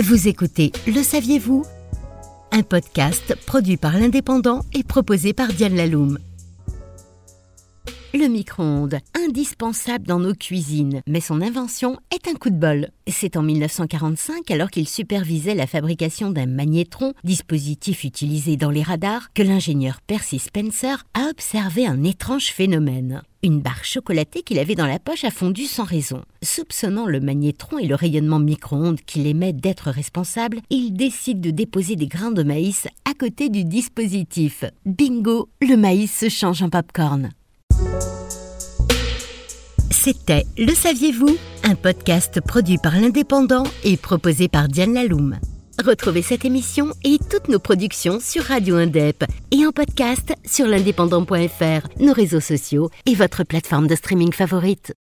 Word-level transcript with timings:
Vous 0.00 0.28
écoutez 0.28 0.70
Le 0.86 1.02
saviez-vous? 1.02 1.64
Un 2.52 2.62
podcast 2.62 3.34
produit 3.46 3.76
par 3.76 3.98
l'Indépendant 3.98 4.60
et 4.72 4.84
proposé 4.84 5.32
par 5.32 5.48
Diane 5.48 5.74
Laloum. 5.74 6.18
Le 8.14 8.26
micro-ondes, 8.26 9.00
indispensable 9.14 10.06
dans 10.06 10.18
nos 10.18 10.32
cuisines, 10.32 11.02
mais 11.06 11.20
son 11.20 11.42
invention 11.42 11.98
est 12.10 12.26
un 12.26 12.36
coup 12.36 12.48
de 12.48 12.56
bol. 12.56 12.88
C'est 13.06 13.36
en 13.36 13.42
1945, 13.42 14.50
alors 14.50 14.70
qu'il 14.70 14.88
supervisait 14.88 15.54
la 15.54 15.66
fabrication 15.66 16.30
d'un 16.30 16.46
magnétron, 16.46 17.12
dispositif 17.22 18.04
utilisé 18.04 18.56
dans 18.56 18.70
les 18.70 18.82
radars, 18.82 19.30
que 19.34 19.42
l'ingénieur 19.42 20.00
Percy 20.00 20.38
Spencer 20.38 21.04
a 21.12 21.28
observé 21.28 21.86
un 21.86 22.02
étrange 22.02 22.46
phénomène. 22.46 23.20
Une 23.42 23.60
barre 23.60 23.84
chocolatée 23.84 24.40
qu'il 24.40 24.58
avait 24.58 24.74
dans 24.74 24.86
la 24.86 24.98
poche 24.98 25.24
a 25.24 25.30
fondu 25.30 25.66
sans 25.66 25.84
raison. 25.84 26.22
Soupçonnant 26.42 27.04
le 27.04 27.20
magnétron 27.20 27.76
et 27.78 27.86
le 27.86 27.94
rayonnement 27.94 28.38
micro-ondes 28.38 29.02
qu'il 29.02 29.26
émet 29.26 29.52
d'être 29.52 29.90
responsable, 29.90 30.60
il 30.70 30.94
décide 30.94 31.42
de 31.42 31.50
déposer 31.50 31.94
des 31.94 32.08
grains 32.08 32.32
de 32.32 32.42
maïs 32.42 32.88
à 33.04 33.12
côté 33.12 33.50
du 33.50 33.64
dispositif. 33.64 34.64
Bingo, 34.86 35.50
le 35.60 35.76
maïs 35.76 36.10
se 36.10 36.30
change 36.30 36.62
en 36.62 36.70
popcorn. 36.70 37.32
C'était 39.90 40.44
Le 40.56 40.74
saviez-vous 40.74 41.36
Un 41.64 41.74
podcast 41.74 42.40
produit 42.40 42.78
par 42.78 42.98
l'Indépendant 42.98 43.64
et 43.84 43.96
proposé 43.96 44.48
par 44.48 44.68
Diane 44.68 44.94
Laloum. 44.94 45.38
Retrouvez 45.84 46.22
cette 46.22 46.44
émission 46.44 46.92
et 47.04 47.18
toutes 47.30 47.48
nos 47.48 47.60
productions 47.60 48.18
sur 48.18 48.42
Radio 48.42 48.76
Indep 48.76 49.24
et 49.52 49.64
en 49.64 49.70
podcast 49.70 50.34
sur 50.44 50.66
l'indépendant.fr, 50.66 52.00
nos 52.00 52.12
réseaux 52.12 52.40
sociaux 52.40 52.90
et 53.06 53.14
votre 53.14 53.44
plateforme 53.44 53.86
de 53.86 53.94
streaming 53.94 54.32
favorite. 54.32 54.92